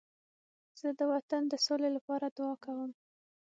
زه 0.79 0.87
د 0.99 1.01
وطن 1.13 1.43
د 1.49 1.53
سولې 1.65 1.89
لپاره 1.97 2.25
دعا 2.37 2.55
کوم. 2.63 2.91